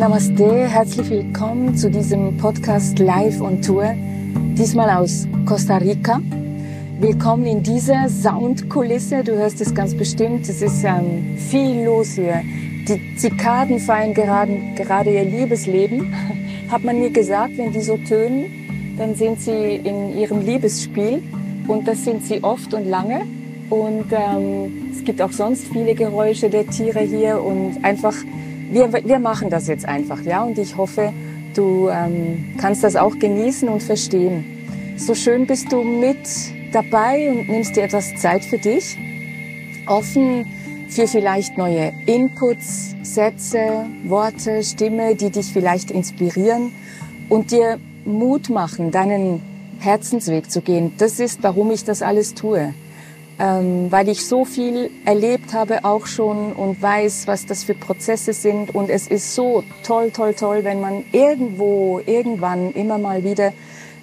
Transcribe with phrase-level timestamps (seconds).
[0.00, 3.94] Namaste, herzlich willkommen zu diesem Podcast Live on Tour,
[4.56, 6.22] diesmal aus Costa Rica.
[7.00, 12.40] Willkommen in dieser Soundkulisse, du hörst es ganz bestimmt, es ist ähm, viel los hier.
[12.88, 16.14] Die Zikaden feiern gerade, gerade ihr Liebesleben,
[16.70, 21.22] hat man mir gesagt, wenn die so tönen, dann sind sie in ihrem Liebesspiel
[21.68, 23.26] und das sind sie oft und lange.
[23.68, 28.14] Und ähm, es gibt auch sonst viele Geräusche der Tiere hier und einfach
[28.70, 30.42] wir, wir machen das jetzt einfach, ja.
[30.42, 31.12] Und ich hoffe,
[31.54, 34.44] du ähm, kannst das auch genießen und verstehen.
[34.96, 36.18] So schön bist du mit
[36.72, 38.96] dabei und nimmst dir etwas Zeit für dich.
[39.86, 40.46] Offen
[40.88, 46.72] für vielleicht neue Inputs, Sätze, Worte, Stimme, die dich vielleicht inspirieren
[47.28, 49.40] und dir Mut machen, deinen
[49.78, 50.92] Herzensweg zu gehen.
[50.98, 52.74] Das ist, warum ich das alles tue
[53.40, 58.34] ähm, weil ich so viel erlebt habe auch schon und weiß, was das für Prozesse
[58.34, 58.74] sind.
[58.74, 63.54] Und es ist so toll, toll, toll, wenn man irgendwo, irgendwann immer mal wieder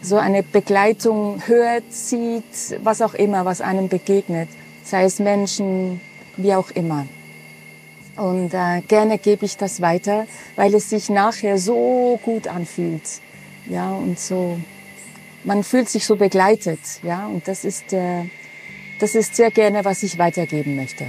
[0.02, 4.50] so eine Begleitung hört, sieht, was auch immer, was einem begegnet,
[4.84, 6.02] sei es Menschen,
[6.36, 7.06] wie auch immer.
[8.16, 13.22] Und äh, gerne gebe ich das weiter, weil es sich nachher so gut anfühlt.
[13.70, 14.58] Ja, und so,
[15.44, 16.80] man fühlt sich so begleitet.
[17.04, 18.26] Ja, und das ist der, äh,
[19.00, 21.06] das ist sehr gerne, was ich weitergeben möchte.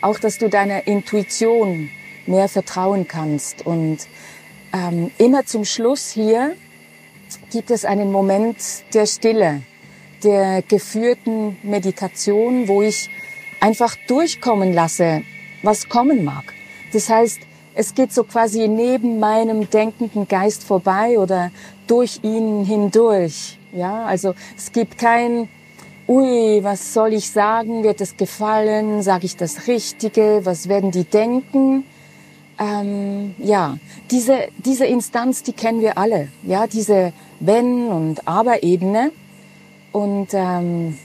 [0.00, 1.90] Auch, dass du deiner Intuition
[2.26, 3.66] mehr vertrauen kannst.
[3.66, 3.98] Und
[4.72, 6.54] ähm, immer zum Schluss hier
[7.50, 8.56] gibt es einen Moment
[8.94, 9.62] der Stille,
[10.22, 13.10] der geführten Meditation, wo ich
[13.60, 15.22] einfach durchkommen lasse,
[15.62, 16.54] was kommen mag.
[16.92, 17.40] Das heißt,
[17.74, 21.50] es geht so quasi neben meinem denkenden Geist vorbei oder
[21.86, 23.58] durch ihn hindurch.
[23.72, 25.48] Ja, also es gibt kein
[26.10, 27.84] ui, was soll ich sagen?
[27.84, 29.00] Wird es gefallen?
[29.02, 30.40] Sage ich das Richtige?
[30.42, 31.84] Was werden die denken?
[32.58, 33.78] Ähm, ja,
[34.10, 36.28] diese, diese Instanz, die kennen wir alle.
[36.42, 39.12] Ja, diese Wenn- und Aber-Ebene.
[39.92, 40.98] Und ähm,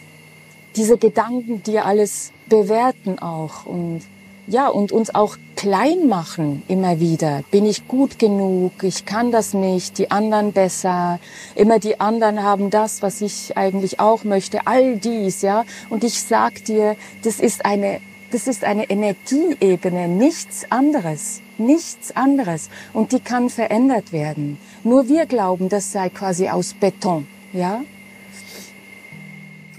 [0.76, 3.68] diese Gedanken, die alles bewerten auch.
[3.68, 4.02] Und
[4.48, 7.44] ja, und uns auch klein machen immer wieder.
[7.52, 8.84] Bin ich gut genug?
[8.84, 9.98] Ich kann das nicht.
[9.98, 11.20] Die anderen besser.
[11.56, 14.68] Immer die anderen haben das, was ich eigentlich auch möchte.
[14.68, 15.66] All dies, ja.
[15.90, 18.02] Und ich sag dir, das ist eine,
[18.32, 20.08] das ist eine Energieebene.
[20.08, 21.42] Nichts anderes.
[21.58, 22.70] Nichts anderes.
[22.94, 24.58] Und die kann verändert werden.
[24.84, 27.82] Nur wir glauben, das sei quasi aus Beton, ja.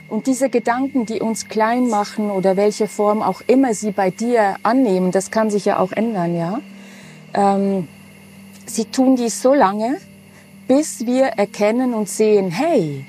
[0.08, 4.56] Und diese Gedanken, die uns klein machen oder welche Form auch immer sie bei dir
[4.62, 6.60] annehmen, das kann sich ja auch ändern, ja.
[7.34, 7.88] Ähm,
[8.66, 9.98] sie tun dies so lange,
[10.68, 13.04] bis wir erkennen und sehen, hey,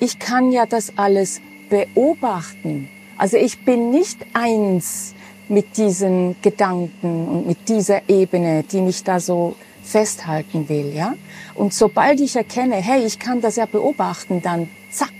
[0.00, 2.88] ich kann ja das alles beobachten.
[3.16, 5.14] Also ich bin nicht eins
[5.48, 11.14] mit diesen Gedanken und mit dieser Ebene, die mich da so festhalten will, ja.
[11.54, 15.12] Und sobald ich erkenne, hey, ich kann das ja beobachten, dann zack,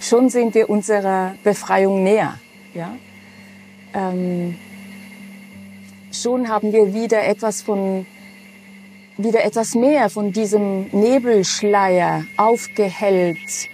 [0.00, 2.38] schon sind wir unserer Befreiung näher.
[2.74, 2.96] Ja?
[3.94, 4.56] Ähm,
[6.12, 8.06] schon haben wir wieder etwas von,
[9.16, 13.68] wieder etwas mehr von diesem Nebelschleier aufgehellt,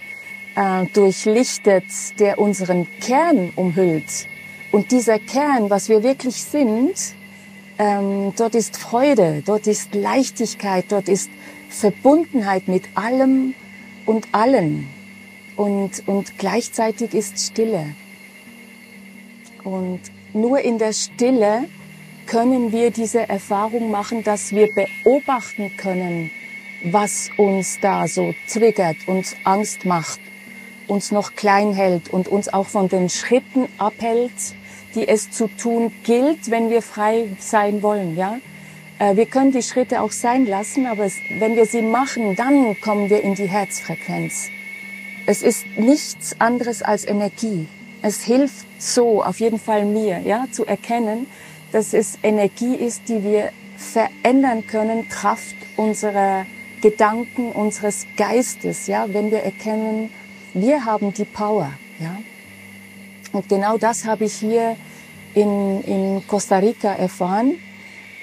[0.55, 1.85] äh, durchlichtet,
[2.19, 4.27] der unseren Kern umhüllt.
[4.71, 6.95] Und dieser Kern, was wir wirklich sind,
[7.77, 11.29] ähm, dort ist Freude, dort ist Leichtigkeit, dort ist
[11.69, 13.53] Verbundenheit mit allem
[14.05, 14.87] und allen
[15.55, 17.95] und, und gleichzeitig ist Stille.
[19.63, 20.01] Und
[20.33, 21.65] nur in der Stille
[22.27, 26.31] können wir diese Erfahrung machen, dass wir beobachten können,
[26.83, 30.19] was uns da so triggert, uns Angst macht,
[30.87, 34.31] uns noch klein hält und uns auch von den Schritten abhält,
[34.93, 38.39] die es zu tun gilt, wenn wir frei sein wollen, ja.
[38.97, 43.09] Äh, wir können die Schritte auch sein lassen, aber wenn wir sie machen, dann kommen
[43.09, 44.49] wir in die Herzfrequenz.
[45.27, 47.67] Es ist nichts anderes als Energie.
[48.01, 51.25] Es hilft so, auf jeden Fall mir, ja, zu erkennen,
[51.71, 56.45] dass es Energie ist, die wir verändern können, Kraft unserer
[56.81, 60.11] Gedanken, unseres Geistes, ja, wenn wir erkennen,
[60.53, 62.17] wir haben die Power, ja.
[63.31, 64.77] Und genau das habe ich hier
[65.33, 67.55] in, in Costa Rica erfahren.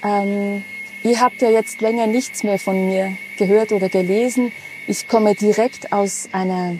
[0.03, 0.63] Ähm,
[1.03, 4.51] ihr habt ja jetzt länger nichts mehr von mir gehört oder gelesen.
[4.87, 6.77] Ich komme direkt aus einer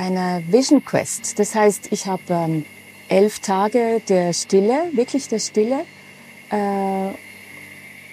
[0.00, 1.38] einer Vision Quest.
[1.38, 2.64] Das heißt, ich habe ähm,
[3.08, 5.84] elf Tage der Stille, wirklich der Stille,
[6.50, 7.10] äh,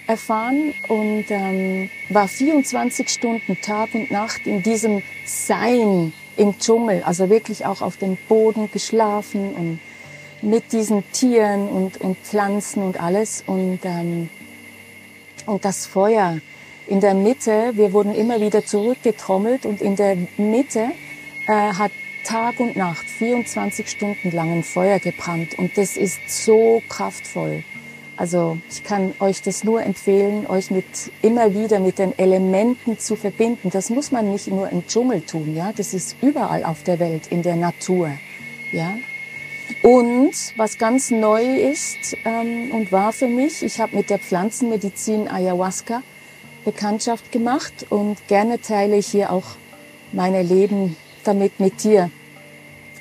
[0.06, 7.30] erfahren und ähm, war 24 Stunden Tag und Nacht in diesem Sein im Dschungel, also
[7.30, 9.80] wirklich auch auf dem Boden geschlafen und
[10.42, 13.42] mit diesen Tieren und, und Pflanzen und alles.
[13.46, 14.28] Und ähm,
[15.46, 16.38] Und das Feuer
[16.86, 20.90] in der Mitte, wir wurden immer wieder zurückgetrommelt und in der Mitte
[21.48, 21.90] äh, hat
[22.24, 27.64] Tag und Nacht 24 Stunden lang ein Feuer gebrannt und das ist so kraftvoll.
[28.18, 30.84] Also ich kann euch das nur empfehlen, euch mit
[31.22, 33.70] immer wieder mit den Elementen zu verbinden.
[33.70, 35.72] Das muss man nicht nur im Dschungel tun, ja.
[35.72, 38.10] Das ist überall auf der Welt, in der Natur,
[38.72, 38.98] ja.
[39.82, 45.28] Und was ganz neu ist ähm, und war für mich, ich habe mit der Pflanzenmedizin
[45.28, 46.02] Ayahuasca
[46.64, 49.44] Bekanntschaft gemacht und gerne teile ich hier auch
[50.12, 52.10] meine Leben damit mit dir,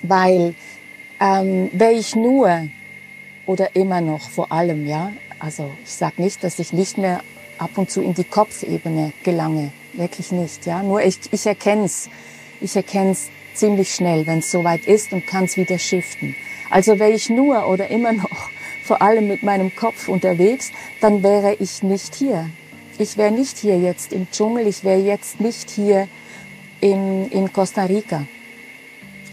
[0.03, 0.55] weil
[1.19, 2.67] ähm, wäre ich nur
[3.45, 5.11] oder immer noch vor allem, ja.
[5.39, 7.21] Also ich sage nicht, dass ich nicht mehr
[7.57, 10.83] ab und zu in die Kopfebene gelange, wirklich nicht, ja.
[10.83, 12.09] Nur ich, ich erkenne es,
[12.61, 16.35] ich erkenne es ziemlich schnell, wenn es soweit ist und kann es wieder shiften.
[16.69, 18.49] Also wäre ich nur oder immer noch
[18.83, 20.71] vor allem mit meinem Kopf unterwegs,
[21.01, 22.49] dann wäre ich nicht hier.
[22.97, 26.07] Ich wäre nicht hier jetzt im Dschungel, ich wäre jetzt nicht hier
[26.81, 28.25] in, in Costa Rica.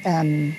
[0.04, 0.56] Ähm,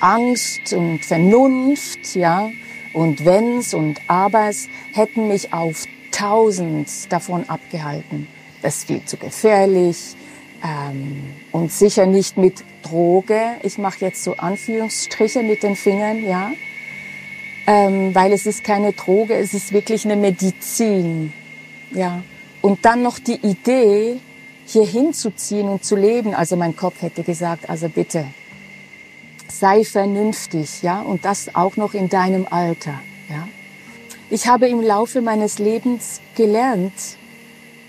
[0.00, 2.50] Angst und Vernunft, ja,
[2.92, 8.28] und Wenns und Abers hätten mich auf tausend davon abgehalten.
[8.62, 10.16] Das ist viel zu gefährlich
[10.62, 13.40] ähm, und sicher nicht mit Droge.
[13.62, 16.52] Ich mache jetzt so Anführungsstriche mit den Fingern, ja,
[17.66, 21.32] ähm, weil es ist keine Droge, es ist wirklich eine Medizin,
[21.90, 22.22] ja.
[22.62, 24.20] Und dann noch die Idee,
[24.66, 26.34] hier hinzuziehen und zu leben.
[26.34, 28.26] Also mein Kopf hätte gesagt, also bitte,
[29.48, 33.48] sei vernünftig, ja, und das auch noch in deinem Alter, ja.
[34.30, 36.92] Ich habe im Laufe meines Lebens gelernt,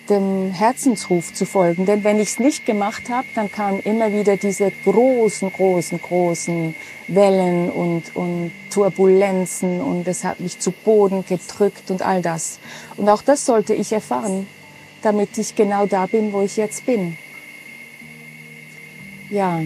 [0.09, 4.37] dem Herzensruf zu folgen, denn wenn ich es nicht gemacht habe, dann kamen immer wieder
[4.37, 6.75] diese großen, großen, großen
[7.07, 12.59] Wellen und, und Turbulenzen und es hat mich zu Boden gedrückt und all das.
[12.97, 14.47] Und auch das sollte ich erfahren,
[15.05, 17.17] damit ich genau da bin, wo ich jetzt bin.
[19.29, 19.61] Ja,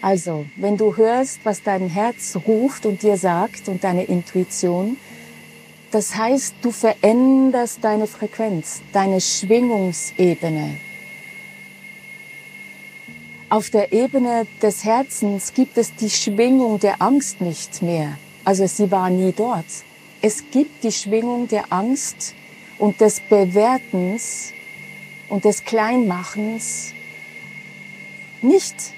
[0.00, 4.98] also, wenn du hörst, was dein Herz ruft und dir sagt und deine Intuition,
[5.90, 10.76] das heißt, du veränderst deine Frequenz, deine Schwingungsebene.
[13.48, 18.18] Auf der Ebene des Herzens gibt es die Schwingung der Angst nicht mehr.
[18.44, 19.64] Also sie war nie dort.
[20.20, 22.34] Es gibt die Schwingung der Angst
[22.78, 24.52] und des Bewertens
[25.28, 26.92] und des Kleinmachens
[28.42, 28.94] nicht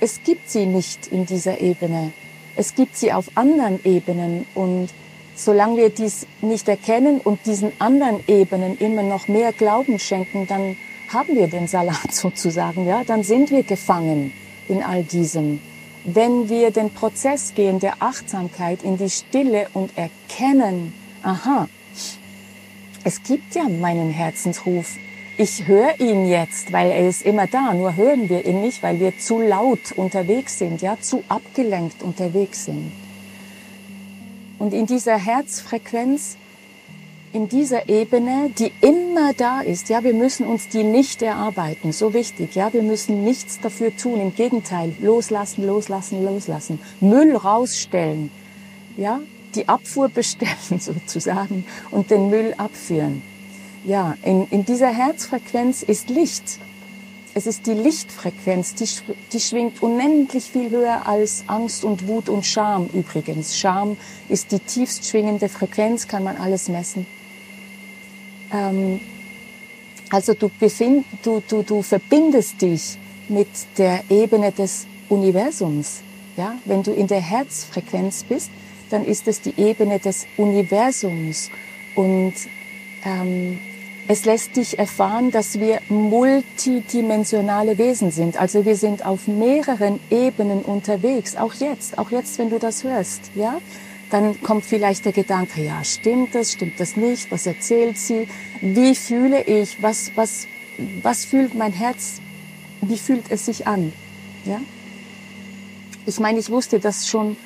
[0.00, 2.12] es gibt sie nicht in dieser Ebene.
[2.56, 4.90] Es gibt sie auf anderen Ebenen und
[5.34, 10.76] solange wir dies nicht erkennen und diesen anderen Ebenen immer noch mehr Glauben schenken, dann
[11.12, 14.32] haben wir den Salat sozusagen, ja, dann sind wir gefangen
[14.68, 15.60] in all diesem.
[16.04, 21.68] Wenn wir den Prozess gehen der Achtsamkeit in die Stille und erkennen, aha,
[23.04, 24.96] es gibt ja meinen Herzensruf,
[25.40, 28.98] ich höre ihn jetzt, weil er ist immer da, nur hören wir ihn nicht, weil
[28.98, 32.90] wir zu laut unterwegs sind, ja, zu abgelenkt unterwegs sind.
[34.58, 36.36] Und in dieser Herzfrequenz,
[37.32, 42.14] in dieser Ebene, die immer da ist, ja, wir müssen uns die nicht erarbeiten, so
[42.14, 48.32] wichtig, ja, wir müssen nichts dafür tun, im Gegenteil, loslassen, loslassen, loslassen, Müll rausstellen,
[48.96, 49.20] ja,
[49.54, 53.22] die Abfuhr bestellen sozusagen und den Müll abführen.
[53.84, 56.58] Ja, in, in dieser Herzfrequenz ist Licht.
[57.34, 58.88] Es ist die Lichtfrequenz, die,
[59.32, 63.56] die schwingt unendlich viel höher als Angst und Wut und Scham übrigens.
[63.56, 63.96] Scham
[64.28, 67.06] ist die tiefst schwingende Frequenz, kann man alles messen.
[68.52, 69.00] Ähm,
[70.10, 76.00] also du, befind, du, du, du verbindest dich mit der Ebene des Universums.
[76.36, 76.56] Ja?
[76.64, 78.50] Wenn du in der Herzfrequenz bist,
[78.90, 81.50] dann ist es die Ebene des Universums.
[81.94, 82.34] Und
[83.04, 83.58] ähm,
[84.10, 88.40] es lässt dich erfahren, dass wir multidimensionale Wesen sind.
[88.40, 91.36] Also wir sind auf mehreren Ebenen unterwegs.
[91.36, 93.60] Auch jetzt, auch jetzt, wenn du das hörst, ja?
[94.10, 97.30] Dann kommt vielleicht der Gedanke, ja, stimmt das, stimmt das nicht?
[97.30, 98.26] Was erzählt sie?
[98.62, 99.82] Wie fühle ich?
[99.82, 100.46] Was, was,
[101.02, 102.22] was fühlt mein Herz?
[102.80, 103.92] Wie fühlt es sich an?
[104.46, 104.62] Ja?
[106.06, 107.36] Ich meine, ich wusste das schon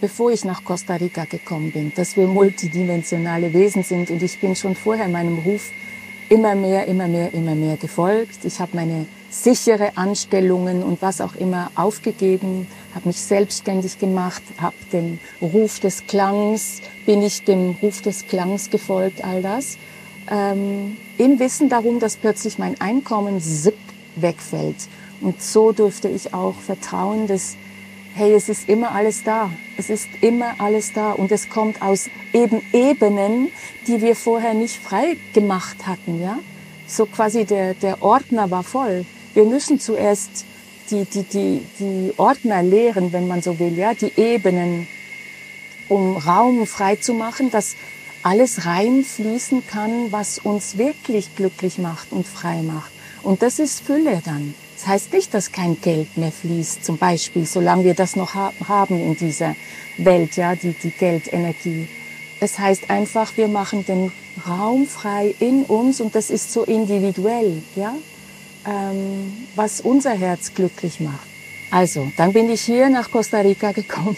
[0.00, 4.56] bevor ich nach Costa Rica gekommen bin, dass wir multidimensionale Wesen sind und ich bin
[4.56, 5.70] schon vorher meinem Ruf
[6.28, 8.44] immer mehr, immer mehr, immer mehr gefolgt.
[8.44, 14.74] Ich habe meine sichere Anstellungen und was auch immer aufgegeben, habe mich selbstständig gemacht, habe
[14.92, 19.76] dem Ruf des Klangs, bin ich dem Ruf des Klangs gefolgt, all das.
[20.30, 23.40] Ähm, Im Wissen darum, dass plötzlich mein Einkommen
[24.16, 24.76] wegfällt.
[25.20, 27.56] Und so durfte ich auch vertrauen, dass
[28.20, 29.50] hey, es ist immer alles da.
[29.78, 33.50] Es ist immer alles da und es kommt aus eben Ebenen,
[33.86, 36.38] die wir vorher nicht frei gemacht hatten, ja.
[36.86, 39.06] So quasi der, der Ordner war voll.
[39.32, 40.44] Wir müssen zuerst
[40.90, 44.86] die, die, die, die Ordner leeren, wenn man so will, ja, die Ebenen,
[45.88, 47.74] um Raum frei zu machen, dass
[48.22, 52.92] alles reinfließen kann, was uns wirklich glücklich macht und frei macht.
[53.22, 54.54] Und das ist Fülle dann.
[54.80, 58.98] Das heißt nicht, dass kein Geld mehr fließt, zum Beispiel, solange wir das noch haben
[58.98, 59.54] in dieser
[59.98, 61.86] Welt, ja, die, die Geldenergie.
[62.40, 64.10] Es heißt einfach, wir machen den
[64.48, 67.94] Raum frei in uns und das ist so individuell, ja,
[68.66, 71.28] ähm, was unser Herz glücklich macht.
[71.70, 74.16] Also, dann bin ich hier nach Costa Rica gekommen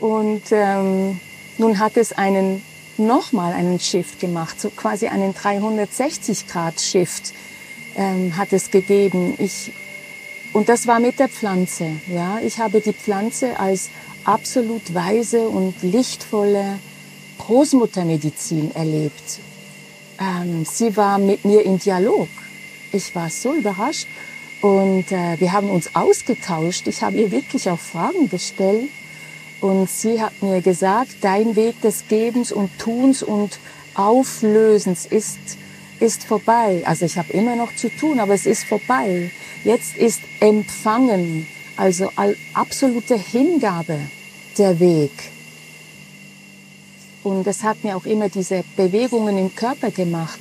[0.00, 1.18] und ähm,
[1.56, 2.60] nun hat es einen
[2.98, 7.32] nochmal einen Shift gemacht, so quasi einen 360 Grad Shift
[8.00, 9.34] ähm, hat es gegeben.
[9.38, 9.70] Ich,
[10.52, 11.92] und das war mit der Pflanze.
[12.12, 13.90] Ja, ich habe die Pflanze als
[14.24, 16.78] absolut weise und lichtvolle
[17.38, 19.40] Großmuttermedizin erlebt.
[20.18, 22.28] Ähm, sie war mit mir in Dialog.
[22.92, 24.08] Ich war so überrascht
[24.62, 26.86] und äh, wir haben uns ausgetauscht.
[26.86, 28.88] Ich habe ihr wirklich auch Fragen gestellt
[29.60, 33.58] und sie hat mir gesagt, dein Weg des Gebens und Tuns und
[33.94, 35.38] Auflösens ist
[36.00, 36.82] ist vorbei.
[36.84, 39.30] Also ich habe immer noch zu tun, aber es ist vorbei.
[39.64, 42.10] Jetzt ist Empfangen, also
[42.54, 43.98] absolute Hingabe
[44.58, 45.12] der Weg.
[47.22, 50.40] Und es hat mir auch immer diese Bewegungen im Körper gemacht,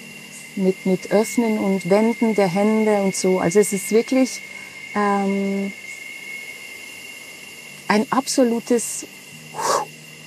[0.55, 3.39] mit, mit Öffnen und Wenden der Hände und so.
[3.39, 4.41] Also es ist wirklich
[4.95, 5.71] ähm,
[7.87, 9.05] ein absolutes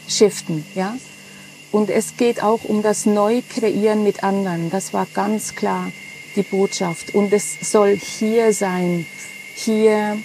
[0.09, 0.97] Shiften, ja.
[1.73, 4.71] Und es geht auch um das Neukreieren mit anderen.
[4.71, 5.91] Das war ganz klar
[6.37, 7.15] die Botschaft.
[7.15, 9.07] Und es soll hier sein,
[9.55, 10.19] hier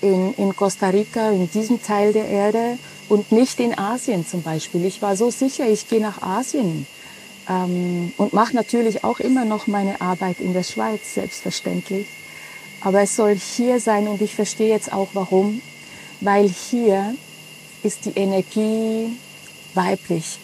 [0.00, 4.84] in, in Costa Rica, in diesem Teil der Erde und nicht in Asien zum Beispiel.
[4.84, 6.86] Ich war so sicher, ich gehe nach Asien
[7.48, 12.06] ähm, und mache natürlich auch immer noch meine Arbeit in der Schweiz, selbstverständlich.
[12.82, 15.60] Aber es soll hier sein und ich verstehe jetzt auch warum,
[16.20, 17.14] weil hier
[17.82, 19.16] ist die Energie
[19.74, 20.38] weiblich.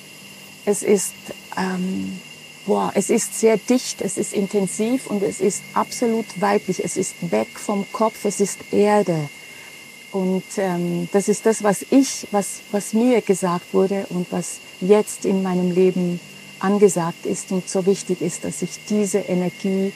[0.65, 1.15] Es ist,
[1.57, 2.21] ähm,
[2.67, 6.85] boah, es ist sehr dicht, es ist intensiv und es ist absolut weiblich.
[6.85, 9.29] Es ist weg vom Kopf, es ist Erde.
[10.13, 15.25] Und ähm, das ist das, was ich, was, was mir gesagt wurde und was jetzt
[15.25, 16.21] in meinem Leben
[16.59, 19.93] angesagt ist und so wichtig ist, dass ich diese Energie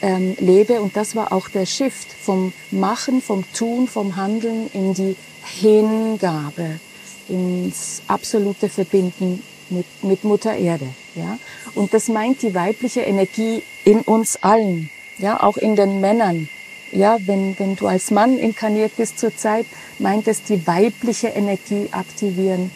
[0.00, 0.80] ähm, lebe.
[0.80, 6.80] Und das war auch der Shift vom Machen, vom Tun, vom Handeln in die Hingabe
[7.28, 10.88] ins absolute Verbinden mit, mit Mutter Erde.
[11.14, 11.38] Ja?
[11.74, 16.48] Und das meint die weibliche Energie in uns allen, ja, auch in den Männern.
[16.90, 19.66] Ja, wenn, wenn du als Mann inkarniert bist zur Zeit,
[19.98, 22.70] meint es die weibliche Energie aktivieren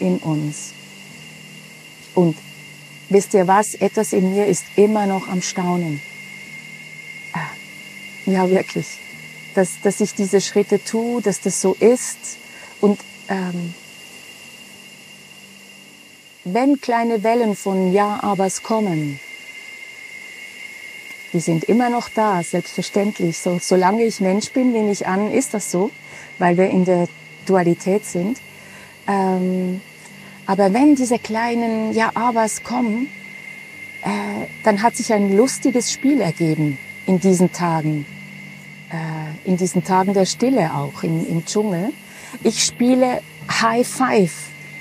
[0.00, 0.72] in uns.
[2.14, 2.36] Und
[3.10, 3.74] wisst ihr was?
[3.74, 6.00] Etwas in mir ist immer noch am Staunen.
[7.34, 7.50] Ah,
[8.24, 8.86] ja, wirklich.
[9.54, 12.38] Dass, dass ich diese Schritte tue, dass das so ist.
[12.80, 12.98] Und
[13.28, 13.74] ähm,
[16.54, 19.20] wenn kleine Wellen von Ja-Abers kommen,
[21.32, 23.38] die sind immer noch da, selbstverständlich.
[23.38, 25.90] So, solange ich Mensch bin, nehme ich an, ist das so,
[26.38, 27.08] weil wir in der
[27.46, 28.38] Dualität sind.
[29.06, 29.80] Ähm,
[30.46, 33.08] aber wenn diese kleinen Ja-Abers kommen,
[34.02, 38.06] äh, dann hat sich ein lustiges Spiel ergeben in diesen Tagen,
[38.90, 41.92] äh, in diesen Tagen der Stille auch im, im Dschungel.
[42.42, 43.20] Ich spiele
[43.60, 44.32] High Five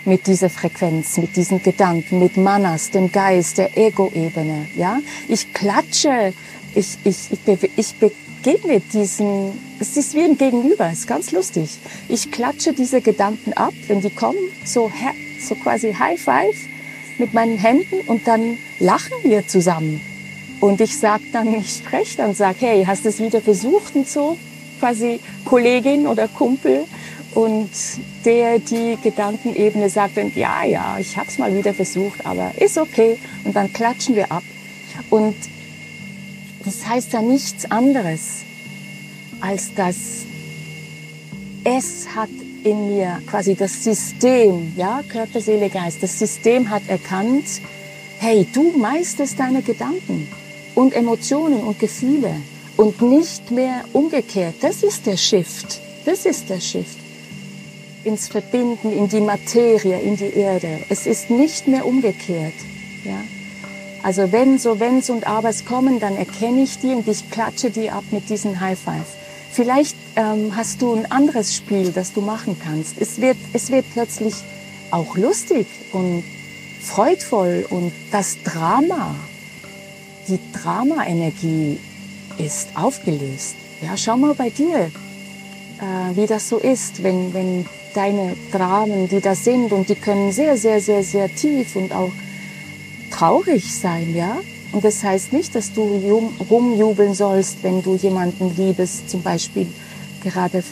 [0.07, 4.67] mit dieser Frequenz, mit diesen Gedanken, mit Manas, dem Geist, der Ego-Ebene.
[4.75, 6.33] Ja, ich klatsche,
[6.73, 9.51] ich ich ich, ich begegne diesen.
[9.79, 11.69] Es ist wie ein Gegenüber, ist ganz lustig.
[12.07, 14.91] Ich klatsche diese Gedanken ab, wenn die kommen, so
[15.39, 16.55] so quasi High Five
[17.19, 20.01] mit meinen Händen und dann lachen wir zusammen.
[20.59, 24.07] Und ich sag dann, ich spreche dann, sag, hey, hast du es wieder versucht und
[24.07, 24.37] so,
[24.79, 26.85] quasi Kollegin oder Kumpel
[27.37, 27.69] und
[28.25, 32.79] der die Gedankenebene sagt dann, ja, ja, ich habe es mal wieder versucht, aber ist
[32.79, 33.19] okay.
[33.43, 34.41] Und dann klatschen wir ab.
[35.11, 35.35] Und
[36.65, 38.41] das heißt ja nichts anderes,
[39.39, 40.25] als dass
[41.63, 42.29] es hat
[42.63, 47.45] in mir quasi das System, ja, Körper, Seele, Geist, das System hat erkannt,
[48.17, 50.27] hey, du meisterst deine Gedanken
[50.73, 52.31] und Emotionen und Gefühle
[52.77, 54.55] und nicht mehr umgekehrt.
[54.61, 55.81] Das ist der Shift.
[56.03, 57.06] Das ist der Shift
[58.07, 60.79] ins Verbinden, in die Materie, in die Erde.
[60.89, 62.53] Es ist nicht mehr umgekehrt.
[63.03, 63.21] Ja?
[64.01, 67.91] Also wenn so Wenns und Abers kommen, dann erkenne ich die und ich klatsche die
[67.91, 69.05] ab mit diesen High Five.
[69.51, 72.95] Vielleicht ähm, hast du ein anderes Spiel, das du machen kannst.
[72.99, 74.35] Es wird, es wird plötzlich
[74.91, 76.23] auch lustig und
[76.81, 79.15] freudvoll und das Drama,
[80.27, 81.79] die Drama-Energie
[82.37, 83.55] ist aufgelöst.
[83.81, 84.91] Ja, schau mal bei dir,
[85.79, 87.65] äh, wie das so ist, wenn, wenn
[87.97, 92.11] deine Dramen, die da sind und die können sehr, sehr, sehr, sehr tief und auch
[93.11, 94.37] traurig sein, ja.
[94.71, 99.65] Und das heißt nicht, dass du rumjubeln sollst, wenn du jemanden liebes, zum Beispiel
[100.23, 100.63] gerade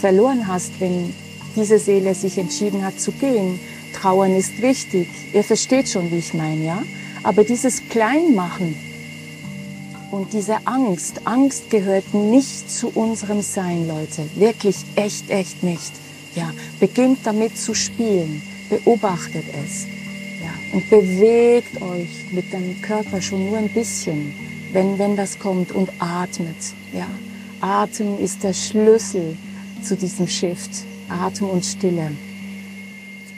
[0.00, 1.14] verloren hast, wenn
[1.54, 3.60] diese Seele sich entschieden hat zu gehen.
[3.92, 5.08] Trauern ist wichtig.
[5.32, 6.82] Ihr versteht schon, wie ich meine, ja?
[7.22, 8.74] Aber dieses Kleinmachen
[10.10, 14.28] und diese Angst, Angst gehört nicht zu unserem Sein, Leute.
[14.34, 16.03] Wirklich, echt, echt nicht.
[16.34, 18.42] Ja, beginnt damit zu spielen.
[18.68, 19.86] Beobachtet es.
[20.42, 24.34] Ja, und bewegt euch mit dem Körper schon nur ein bisschen,
[24.72, 26.56] wenn, wenn das kommt und atmet.
[26.92, 27.06] Ja,
[27.60, 29.36] Atem ist der Schlüssel
[29.82, 30.70] zu diesem Shift.
[31.08, 32.12] Atem und Stille.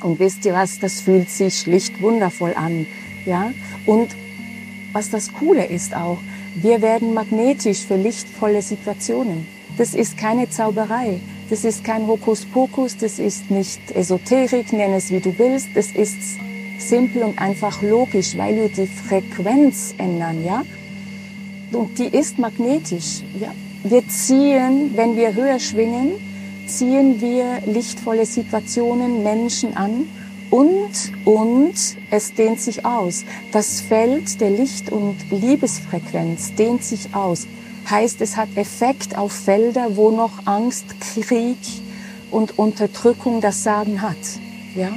[0.00, 2.86] Und wisst ihr was, das fühlt sich schlicht wundervoll an.
[3.24, 3.52] Ja?
[3.86, 4.14] Und
[4.92, 6.18] was das Coole ist auch,
[6.54, 9.46] wir werden magnetisch für lichtvolle Situationen.
[9.76, 11.20] Das ist keine Zauberei.
[11.48, 12.96] Das ist kein Hokuspokus.
[12.96, 15.68] Das ist nicht Esoterik, nenn es wie du willst.
[15.74, 16.18] Das ist
[16.78, 20.64] simpel und einfach logisch, weil wir die Frequenz ändern, ja?
[21.72, 23.52] Und die ist magnetisch, ja?
[23.84, 26.12] Wir ziehen, wenn wir höher schwingen,
[26.66, 30.08] ziehen wir lichtvolle Situationen, Menschen an
[30.50, 30.90] und,
[31.24, 31.74] und
[32.10, 33.24] es dehnt sich aus.
[33.52, 37.46] Das Feld der Licht- und Liebesfrequenz dehnt sich aus.
[37.88, 41.58] Heißt, es hat Effekt auf Felder, wo noch Angst, Krieg
[42.30, 44.16] und Unterdrückung das Sagen hat.
[44.74, 44.90] Ja?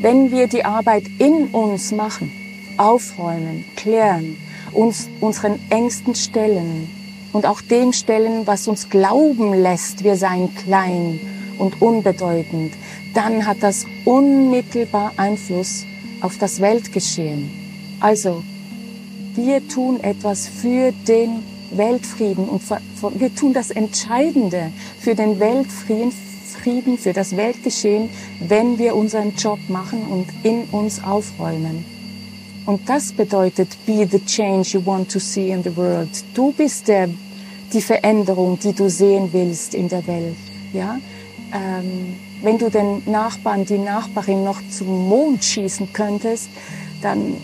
[0.00, 2.32] Wenn wir die Arbeit in uns machen,
[2.76, 4.36] aufräumen, klären,
[4.72, 6.88] uns unseren Ängsten stellen,
[7.32, 11.18] und auch dem stellen, was uns glauben lässt, wir seien klein
[11.58, 12.74] und unbedeutend,
[13.14, 15.84] dann hat das unmittelbar Einfluss
[16.20, 17.50] auf das Weltgeschehen.
[18.00, 18.42] Also,
[19.34, 21.42] wir tun etwas für den
[21.76, 22.62] Weltfrieden und
[23.14, 26.12] wir tun das Entscheidende für den Weltfrieden,
[26.62, 31.84] Frieden, für das Weltgeschehen, wenn wir unseren Job machen und in uns aufräumen.
[32.66, 36.08] Und das bedeutet, be the change you want to see in the world.
[36.34, 37.08] Du bist der,
[37.72, 40.36] die Veränderung, die du sehen willst in der Welt.
[40.72, 41.00] Ja?
[41.52, 46.50] Ähm, wenn du den Nachbarn, die Nachbarin noch zum Mond schießen könntest,
[47.00, 47.36] dann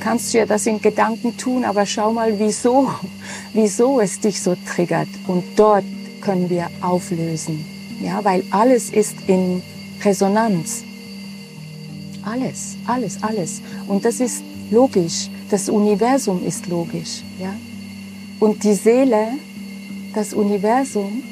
[0.00, 2.90] kannst du ja das in Gedanken tun, aber schau mal, wieso,
[3.52, 5.08] wieso es dich so triggert.
[5.26, 5.84] Und dort
[6.20, 7.64] können wir auflösen.
[8.02, 9.62] Ja, weil alles ist in
[10.04, 10.84] Resonanz.
[12.22, 13.62] Alles, alles, alles.
[13.86, 15.28] Und das ist logisch.
[15.50, 17.22] Das Universum ist logisch.
[17.40, 17.54] Ja?
[18.38, 19.28] Und die Seele,
[20.14, 21.22] das Universum,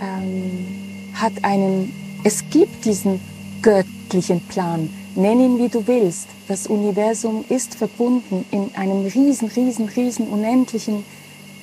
[0.00, 0.66] ähm,
[1.14, 1.92] hat einen,
[2.24, 3.20] es gibt diesen
[3.60, 4.90] göttlichen Plan.
[5.14, 6.26] Nenn ihn wie du willst.
[6.48, 11.04] Das Universum ist verbunden in einem riesen, riesen, riesen, unendlichen,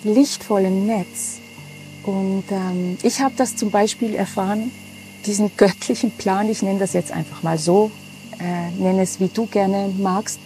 [0.04, 1.40] lichtvollen Netz.
[2.04, 4.72] Und ähm, ich habe das zum Beispiel erfahren,
[5.26, 7.92] diesen göttlichen Plan, ich nenne das jetzt einfach mal so,
[8.40, 10.40] äh, nenn es wie du gerne magst.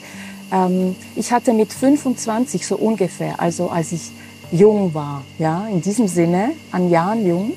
[0.51, 4.11] Ähm, ich hatte mit 25 so ungefähr, also als ich
[4.51, 7.53] jung war, ja, in diesem Sinne, an Jahren jung,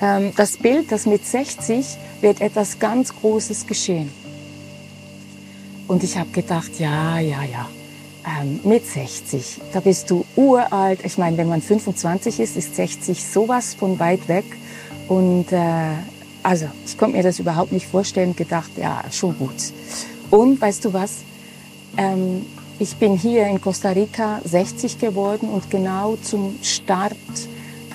[0.00, 1.86] ähm, das Bild, dass mit 60
[2.20, 4.10] wird etwas ganz Großes geschehen.
[5.88, 7.68] Und ich habe gedacht, ja, ja, ja,
[8.26, 11.00] ähm, mit 60, da bist du uralt.
[11.04, 14.44] Ich meine, wenn man 25 ist, ist 60 sowas von weit weg.
[15.08, 15.92] Und äh,
[16.42, 19.72] also, ich konnte mir das überhaupt nicht vorstellen, gedacht, ja, schon gut.
[20.30, 21.18] Und weißt du was?
[21.96, 22.44] Ähm,
[22.78, 27.16] ich bin hier in Costa Rica 60 geworden und genau zum Start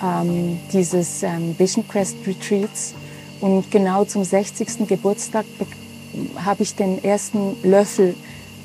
[0.03, 2.95] ähm, dieses ähm, Vision Quest Retreats
[3.41, 4.87] und genau zum 60.
[4.87, 5.45] Geburtstag
[6.43, 8.15] habe ich den ersten Löffel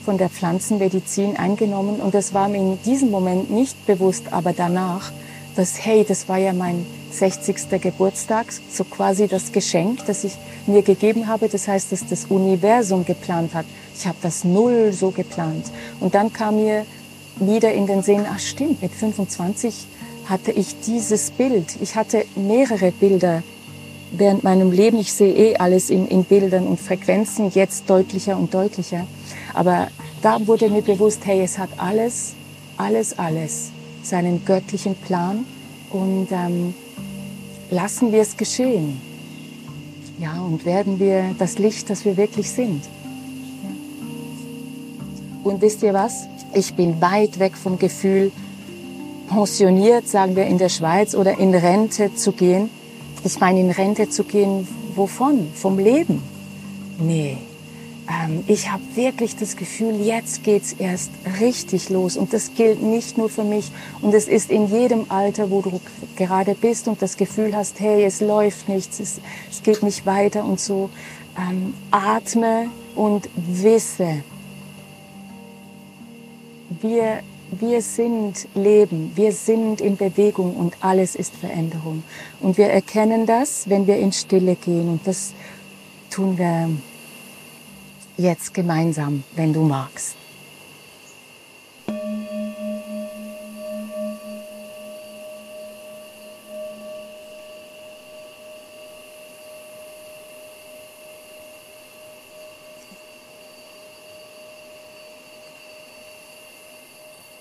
[0.04, 5.12] von der Pflanzenmedizin eingenommen und das war mir in diesem Moment nicht bewusst, aber danach,
[5.56, 7.80] dass hey, das war ja mein 60.
[7.80, 11.48] Geburtstag, so quasi das Geschenk, das ich mir gegeben habe.
[11.48, 13.64] Das heißt, dass das Universum geplant hat.
[13.98, 15.64] Ich habe das null so geplant.
[16.00, 16.84] Und dann kam mir
[17.36, 19.86] wieder in den Sinn, ach stimmt, mit 25
[20.26, 21.76] hatte ich dieses Bild.
[21.80, 23.42] Ich hatte mehrere Bilder
[24.18, 24.98] während meinem Leben.
[24.98, 29.06] Ich sehe eh alles in, in Bildern und Frequenzen, jetzt deutlicher und deutlicher.
[29.54, 29.88] Aber
[30.22, 32.34] da wurde mir bewusst, hey, es hat alles,
[32.76, 33.70] alles, alles
[34.02, 35.44] seinen göttlichen Plan
[35.90, 36.74] und ähm,
[37.70, 39.00] lassen wir es geschehen.
[40.18, 42.82] Ja, und werden wir das Licht, das wir wirklich sind.
[45.44, 46.26] Und wisst ihr was?
[46.54, 48.32] Ich bin weit weg vom Gefühl,
[49.28, 52.70] pensioniert, sagen wir in der Schweiz, oder in Rente zu gehen.
[53.26, 55.50] Ich meine, in Rente zu gehen, wovon?
[55.52, 56.22] Vom Leben?
[56.96, 57.38] Nee.
[58.08, 61.10] Ähm, ich habe wirklich das Gefühl, jetzt geht's erst
[61.40, 62.16] richtig los.
[62.16, 63.72] Und das gilt nicht nur für mich.
[64.00, 65.80] Und es ist in jedem Alter, wo du
[66.14, 70.44] gerade bist und das Gefühl hast, hey, es läuft nichts, es, es geht nicht weiter
[70.44, 70.88] und so.
[71.36, 74.22] Ähm, atme und wisse,
[76.80, 82.02] wir wir sind Leben, wir sind in Bewegung und alles ist Veränderung.
[82.40, 84.88] Und wir erkennen das, wenn wir in Stille gehen.
[84.88, 85.32] Und das
[86.10, 86.70] tun wir
[88.16, 90.16] jetzt gemeinsam, wenn du magst.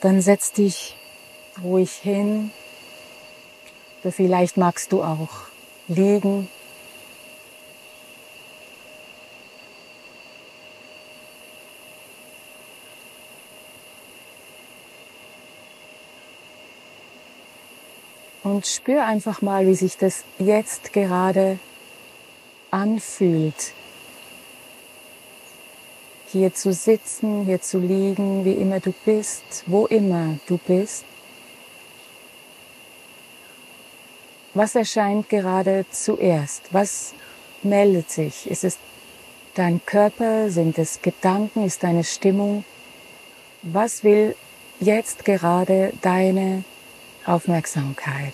[0.06, 0.96] Dann setz dich
[1.63, 2.52] ruhig hin.
[4.08, 5.48] Vielleicht magst du auch
[5.88, 6.48] liegen.
[18.44, 21.58] Und spür einfach mal, wie sich das jetzt gerade
[22.70, 23.74] anfühlt,
[26.36, 31.06] hier zu sitzen, hier zu liegen, wie immer du bist, wo immer du bist.
[34.54, 36.63] Was erscheint gerade zuerst?
[36.71, 37.13] Was
[37.63, 38.52] meldet sich?
[38.52, 38.78] Ist es
[39.54, 40.50] dein Körper?
[40.50, 41.63] Sind es Gedanken?
[41.63, 42.65] Ist deine Stimmung?
[43.62, 44.36] Was will
[44.82, 46.65] jetzt gerade deine
[47.26, 48.34] Aufmerksamkeit?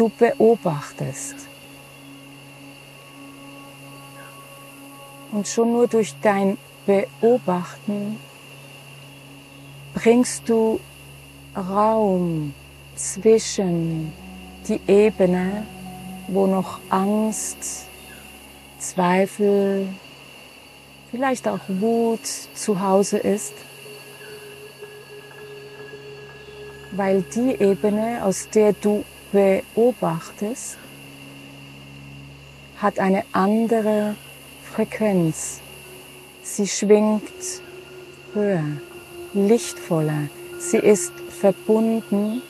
[0.00, 1.34] Du beobachtest.
[5.30, 8.18] Und schon nur durch dein Beobachten
[9.92, 10.80] bringst du
[11.54, 12.54] Raum
[12.96, 14.12] zwischen
[14.66, 15.66] die Ebene,
[16.28, 17.86] wo noch Angst,
[18.78, 19.86] Zweifel,
[21.10, 23.52] vielleicht auch Wut zu Hause ist,
[26.92, 30.78] weil die Ebene, aus der du beobachtest,
[32.78, 34.14] hat eine andere
[34.74, 35.60] Frequenz.
[36.42, 37.22] Sie schwingt
[38.34, 38.64] höher,
[39.34, 40.28] lichtvoller.
[40.58, 42.42] Sie ist verbunden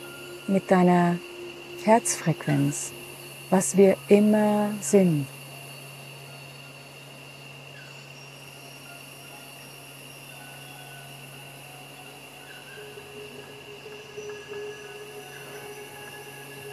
[0.47, 1.16] mit deiner
[1.85, 2.93] Herzfrequenz,
[3.51, 5.27] was wir immer sind.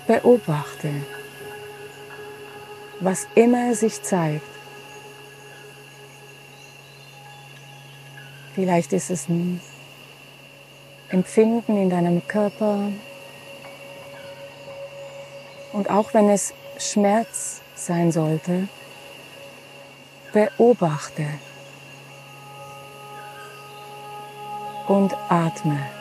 [0.08, 0.89] Beobachte,
[3.02, 4.41] was immer sich zeigt.
[8.56, 9.62] Vielleicht ist es ein
[11.10, 12.80] Empfinden in deinem Körper.
[15.74, 18.67] Und auch wenn es Schmerz sein sollte,
[20.32, 21.26] beobachte
[24.88, 25.96] und atme.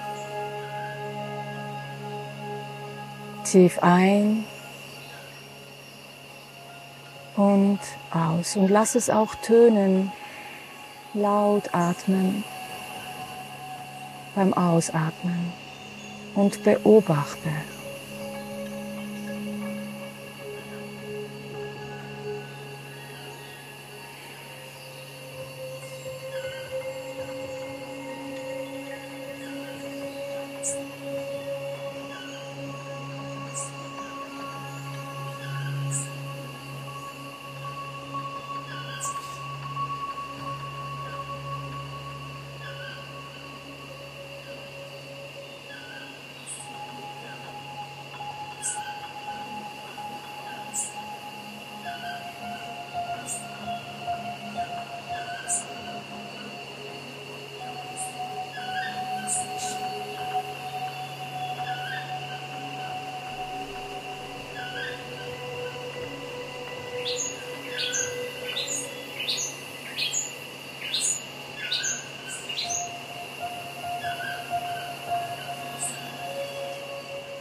[3.46, 4.44] Tief ein
[7.37, 7.78] und
[8.11, 8.56] aus.
[8.56, 10.11] Und lass es auch tönen.
[11.14, 12.44] Laut atmen
[14.35, 15.52] beim Ausatmen
[16.35, 17.50] und beobachte.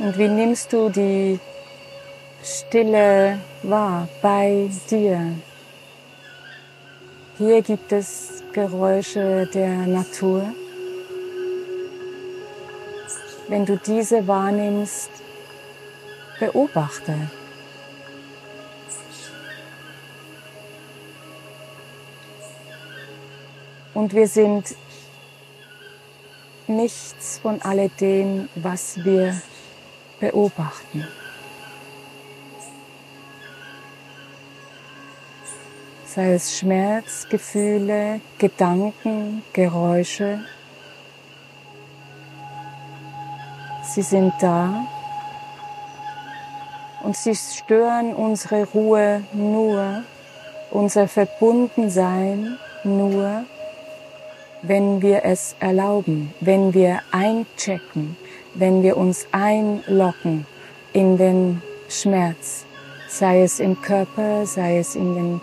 [0.05, 1.39] Und wie nimmst du die
[2.43, 5.33] Stille wahr bei dir?
[7.39, 10.53] Hier gibt es Geräusche der Natur.
[13.47, 15.09] Wenn du diese wahrnimmst,
[16.39, 17.15] beobachte.
[23.95, 24.75] Und wir sind
[26.67, 29.41] nichts von alledem, was wir
[30.19, 31.07] beobachten.
[36.05, 40.39] Sei es Schmerz, Gefühle, Gedanken, Geräusche.
[43.83, 44.85] Sie sind da
[47.03, 50.03] und sie stören unsere Ruhe nur,
[50.71, 53.43] unser Verbundensein nur,
[54.61, 58.17] wenn wir es erlauben, wenn wir einchecken,
[58.55, 60.45] wenn wir uns einlocken
[60.93, 62.65] in den Schmerz,
[63.07, 65.41] sei es im Körper, sei es in den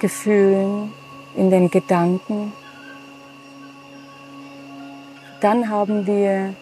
[0.00, 0.92] Gefühlen,
[1.36, 2.52] in den Gedanken,
[5.40, 6.54] dann haben wir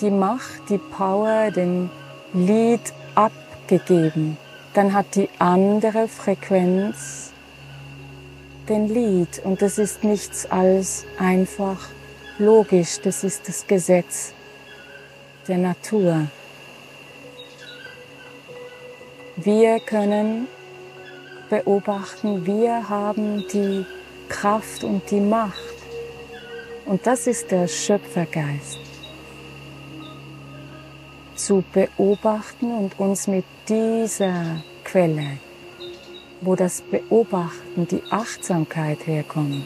[0.00, 1.90] die Macht, die Power, den
[2.32, 2.80] Lied
[3.14, 4.36] abgegeben.
[4.74, 7.32] Dann hat die andere Frequenz
[8.68, 11.88] den Lied und das ist nichts als einfach
[12.38, 14.32] logisch, das ist das Gesetz
[15.46, 16.26] der Natur.
[19.36, 20.48] Wir können
[21.48, 23.84] beobachten, wir haben die
[24.28, 25.74] Kraft und die Macht
[26.86, 28.78] und das ist der Schöpfergeist.
[31.36, 35.38] Zu beobachten und uns mit dieser Quelle
[36.40, 39.64] wo das Beobachten, die Achtsamkeit herkommt,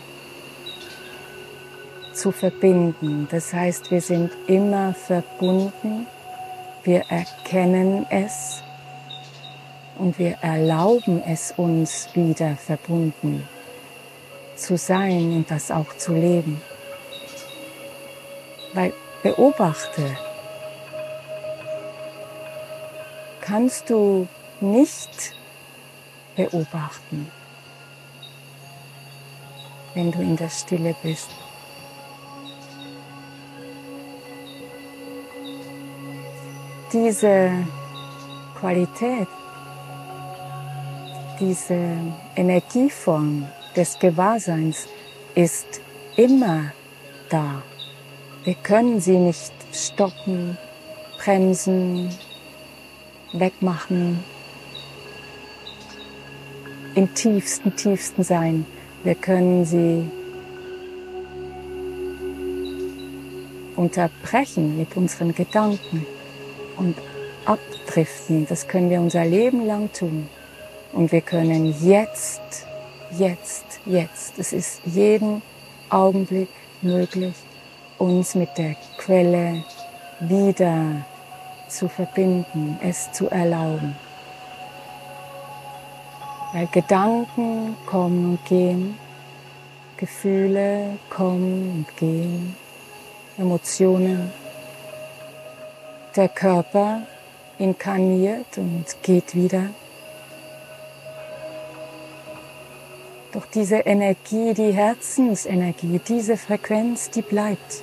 [2.23, 3.27] zu verbinden.
[3.33, 6.07] Das heißt, wir sind immer verbunden,
[6.85, 8.63] wir erkennen es
[9.99, 13.49] und wir erlauben es uns wieder verbunden
[14.55, 16.63] zu sein und das auch zu leben.
[18.73, 18.93] Weil
[19.25, 20.17] beobachte,
[23.41, 24.29] kannst du
[24.61, 25.35] nicht
[26.37, 27.33] beobachten,
[29.95, 31.42] wenn du in der Stille bist.
[36.93, 37.51] Diese
[38.61, 39.27] Qualität,
[41.41, 41.97] diese
[42.37, 44.89] Energieform des Gewahrseins
[45.35, 45.81] ist
[46.17, 46.73] immer
[47.31, 47.63] da.
[48.45, 50.59] Wir können sie nicht stoppen,
[51.17, 52.11] bremsen,
[53.33, 54.23] wegmachen,
[56.95, 58.67] im tiefsten, tiefsten Sein.
[59.03, 60.11] Wir können sie
[63.77, 66.07] unterbrechen mit unseren Gedanken
[66.77, 66.97] und
[67.45, 68.47] abdriften.
[68.49, 70.29] Das können wir unser Leben lang tun.
[70.93, 72.67] Und wir können jetzt,
[73.19, 75.43] jetzt, jetzt, es ist jeden
[75.89, 76.49] Augenblick
[76.83, 77.35] möglich,
[77.99, 79.65] uns mit der Quelle
[80.21, 81.05] wieder
[81.69, 83.97] zu verbinden, es zu erlauben.
[86.53, 88.99] Weil Gedanken kommen und gehen,
[89.97, 92.55] Gefühle kommen und gehen,
[93.39, 94.31] Emotionen.
[96.15, 97.03] Der Körper
[97.59, 99.71] inkarniert und geht wieder.
[103.33, 107.83] Doch diese Energie, die Herzensenergie, diese Frequenz, die bleibt.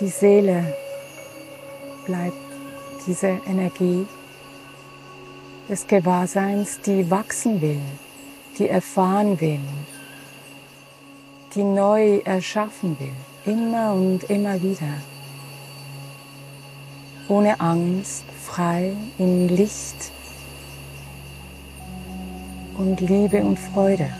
[0.00, 0.74] die Seele
[2.06, 2.34] bleibt
[3.06, 4.06] diese Energie
[5.70, 7.80] des Gewahrseins, die wachsen will,
[8.58, 9.60] die erfahren will,
[11.54, 14.94] die neu erschaffen will, immer und immer wieder,
[17.28, 20.10] ohne Angst, frei in Licht
[22.76, 24.10] und Liebe und Freude.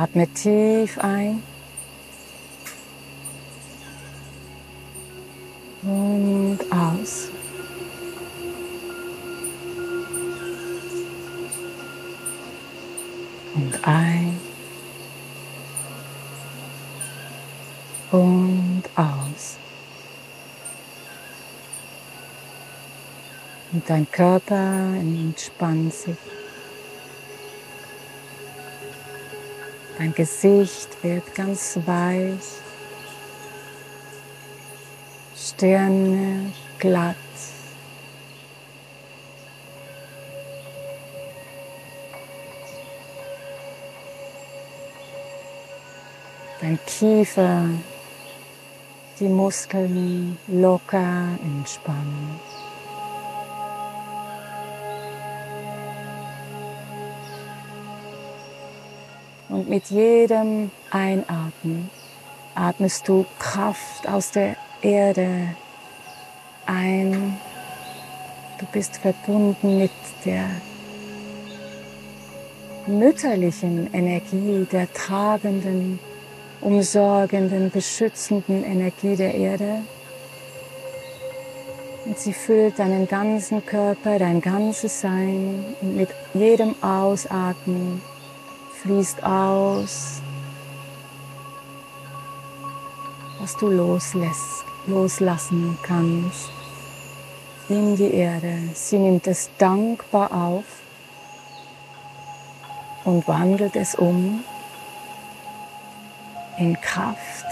[0.00, 1.42] Atme tief ein.
[5.82, 7.30] Und aus.
[13.56, 14.40] Und ein.
[18.12, 19.56] Und aus.
[23.72, 26.37] Und dein Körper entspannt sich.
[29.98, 32.38] Dein Gesicht wird ganz weich,
[35.36, 37.16] Stirn glatt.
[46.60, 47.64] Dein Kiefer,
[49.18, 52.38] die Muskeln locker entspannen.
[59.58, 61.90] Und mit jedem Einatmen
[62.54, 65.28] atmest du Kraft aus der Erde
[66.64, 67.36] ein.
[68.60, 69.90] Du bist verbunden mit
[70.24, 70.44] der
[72.86, 75.98] mütterlichen Energie, der tragenden,
[76.60, 79.82] umsorgenden, beschützenden Energie der Erde.
[82.04, 85.64] Und sie füllt deinen ganzen Körper, dein ganzes Sein.
[85.80, 88.00] Und mit jedem Ausatmen
[88.82, 90.20] fließt aus,
[93.40, 96.50] was du loslässt, loslassen kannst
[97.68, 98.58] in die Erde.
[98.74, 100.64] Sie nimmt es dankbar auf
[103.04, 104.44] und wandelt es um
[106.58, 107.46] in Kraft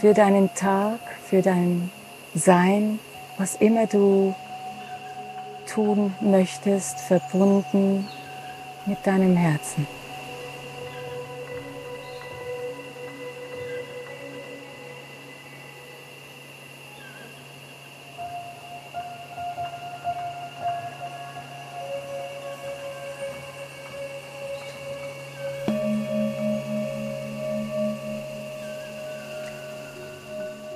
[0.00, 1.90] für deinen Tag, für dein
[2.34, 2.98] Sein,
[3.38, 4.34] was immer du
[5.66, 8.08] tun möchtest, verbunden
[8.86, 9.86] mit deinem Herzen.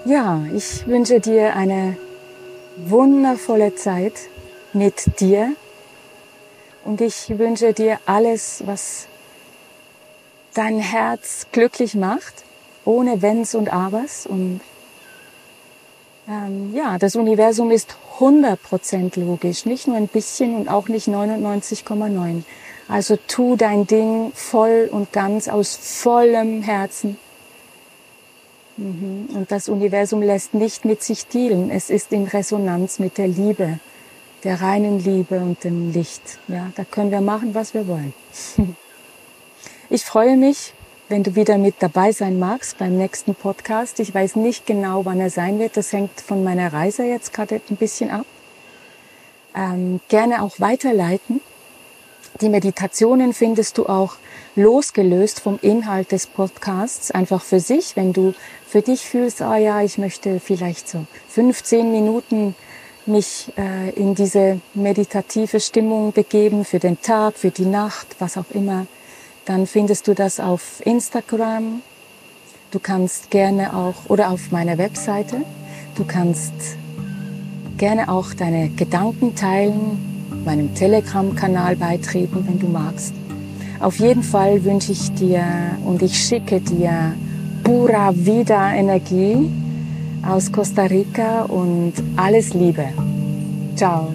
[0.05, 1.97] Ja, ich wünsche dir eine
[2.77, 4.13] wundervolle Zeit
[4.73, 5.57] mit dir
[6.87, 9.09] und ich wünsche dir alles, was
[10.55, 12.45] dein Herz glücklich macht,
[12.85, 14.27] ohne Wenns und Abers.
[14.27, 14.61] Und
[16.29, 22.43] ähm, ja, das Universum ist 100% logisch, nicht nur ein bisschen und auch nicht 99,9.
[22.89, 27.19] Also tu dein Ding voll und ganz aus vollem Herzen.
[28.77, 29.29] Mhm.
[29.35, 31.71] Und das Universum lässt nicht mit sich dealen.
[31.71, 33.81] Es ist in Resonanz mit der Liebe
[34.45, 36.39] der reinen Liebe und dem Licht.
[36.49, 38.15] Ja, da können wir machen, was wir wollen.
[39.89, 40.75] Ich freue mich,
[41.09, 44.01] wenn du wieder mit dabei sein magst beim nächsten Podcast.
[44.01, 45.77] Ich weiß nicht genau, wann er sein wird.
[45.77, 48.27] Das hängt von meiner Reise jetzt gerade ein bisschen ab.
[49.55, 51.41] Ähm, gerne auch weiterleiten.
[52.41, 54.17] Die Meditationen findest du auch
[54.57, 58.35] losgelöst vom Inhalt des Podcasts, einfach für sich, wenn du
[58.67, 62.55] für dich fühlst, ah ja, ich möchte vielleicht so 15 Minuten
[63.09, 68.51] mich äh, in diese meditative Stimmung begeben für den Tag, für die Nacht, was auch
[68.53, 68.87] immer,
[69.45, 71.83] dann findest du das auf Instagram.
[72.71, 75.43] Du kannst gerne auch, oder auf meiner Webseite,
[75.95, 76.53] du kannst
[77.77, 83.15] gerne auch deine Gedanken teilen, meinem Telegram-Kanal beitreten, wenn du magst.
[83.81, 85.45] Auf jeden Fall wünsche ich dir
[85.85, 87.15] und ich schicke dir
[87.63, 89.51] pura vida Energie
[90.29, 92.89] aus Costa Rica und alles Liebe.
[93.77, 94.15] Ciao.